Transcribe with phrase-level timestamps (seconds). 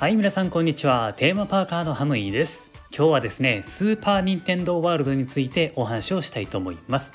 [0.00, 1.12] はい皆さんこんにちは。
[1.16, 2.70] テーマパーカーのハムイです。
[2.96, 7.12] 今日はですねスーパーニンテンドーワールドについてお話をしたいと思います。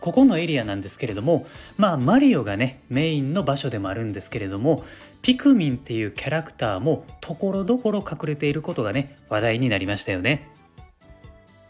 [0.00, 1.46] ここのエリアなんですけれども
[1.78, 4.84] まあマリオがねメインの場所でもあるんですけれども
[5.22, 10.50] ピクミンっていうキャラクターもところどころ隠れていることがね話題になりましたよね。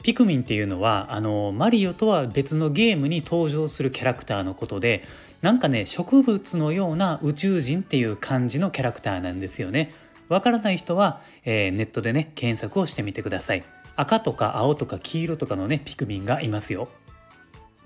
[0.05, 5.02] ピクミンっていうのはあのマリオとは別のゲームに登場するキャラクターのことで
[5.41, 9.95] なんかね植物のような宇宙人っていう感じのキャラクターなんですよね。
[10.28, 13.64] わからない人は、えー、ネットでね検索をしてみてください。
[13.97, 16.89] 赤とか青とか黄色とかのねピクミンがいますよ。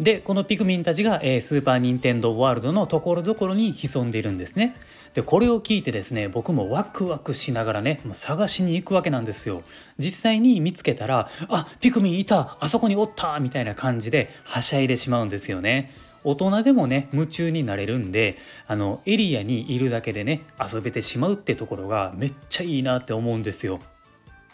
[0.01, 4.77] でこのピクミンたちが、えー、スーパー・ニンテンドー・ワールドのところどころに潜んでいるんですね。
[5.15, 9.63] でこれを聞いてですね僕もワクワクしながらねもう探しに行くわけなんですよ。
[9.99, 15.93] 実際に見つけたらあピクミンいたあそこにおったみたいな感じではしゃいでしまうんですよね。
[16.25, 23.81] 大人でもね夢中になれるんであのエリアにいるだけでね遊べてしまうってところがめっちゃいいなって思うんですよ。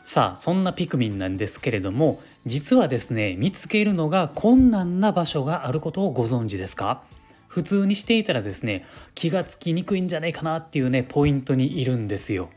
[0.06, 7.02] さあそんなピクミンなんですけれども実はですね見つけるのが困難な場所があることをご存知ですか？
[7.48, 12.50] 普通にしていたらですね気がつきにくいんじゃないかなっていうねポイントにいるんですよ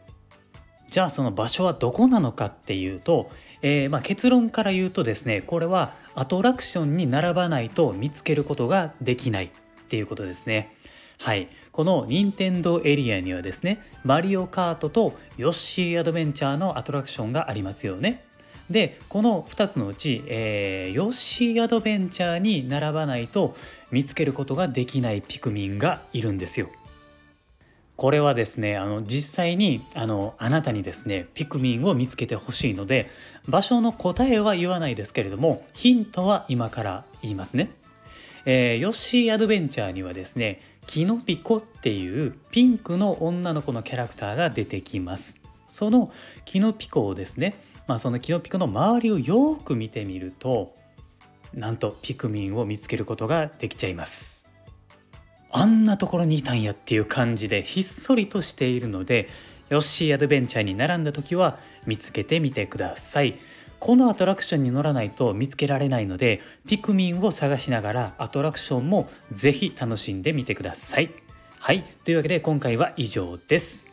[0.89, 3.29] じゃあその場所はどこなのかっていうと、
[3.61, 9.49] えー、まあ、結論から言うとですねこれはアトラクションに並ばないと見つけることができないっ
[9.87, 10.73] ていうことですね。
[11.19, 11.47] はい。
[11.71, 18.25] この任天堂エリアにはですね、マリオカートとヨッシーアドベンチャーのアトラクションがありますよね。
[18.69, 23.55] で、この2つのうち、えー、ヨッシーアドベンチャーに並ばないと
[23.91, 26.69] 見つけることができないピクミンがいるんですよ。
[27.95, 33.09] これはですねあの実際にあのあなたにですねピクミンを見つけてほしいので
[33.47, 37.71] 場所の答えは言わないですけれどもヒントは今から言いますね。
[38.45, 45.37] えー、ヨッシーアドベンチャーにはですねキノピコっていうピンクの女の子のキャラクターが出てきます。
[45.67, 46.11] その
[46.45, 47.55] キノピコをですね、
[47.87, 50.73] まあ、そのキノピコの周りをよく見てみると
[51.53, 54.45] なんとピクミンを見つけることができちゃいます。
[55.49, 59.29] あんなところにいたんやっていう感じでひっそりとしているので
[59.69, 63.39] ヨッシーアドベンチャーに並んだ時は見つけてみてください。
[63.79, 71.11] このアトラクションに乗らないと見つけられないのでピクミンを探しながらアトラクションもぜひ楽しんでみてください。
[71.59, 71.83] はい。
[72.03, 73.86] というわけで今回は以上です。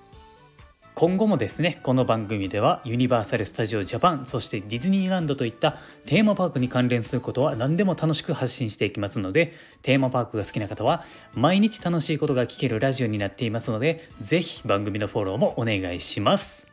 [0.95, 16.64] 今後もですねこの番組ではユニバーサル・スタジオ・ジャパンそしてディズニーランドといったテーマパークに関連することは何でも楽しく発信していきますのでテーマパークが好きな方は毎日楽しいことが聞けるラジオになっていますので是非番組のフォローもお願いします。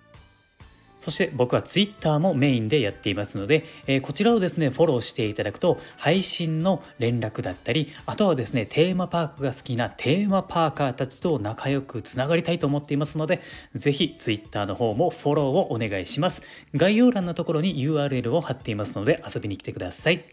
[1.01, 13.41] そして僕は Twitter もメインでやっていますので、えー、こちらをですね、フォローしていただくと、配信の連絡だったり、あとはですね、テーマパークが好きなテーマパーカーたちと仲良くつながりたいと思っていますので、
[13.73, 16.43] ぜひ Twitter の方もフォローをお願いします。
[16.75, 20.23] 概要欄のところに URL を貼っていますので、遊びに来てください。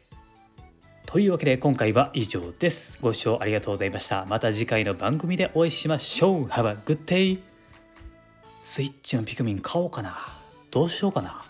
[1.07, 2.99] というわけで今回は以上です。
[3.01, 4.27] ご視聴ありがとうございました。
[4.27, 6.45] また次回の番組でお会いしましょう。
[6.45, 7.39] Have a good day!
[8.61, 10.38] スイッチのピクミン買おうかな。
[10.71, 11.43] どうしようかな。